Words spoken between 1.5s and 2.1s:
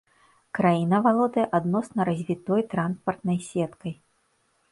адносна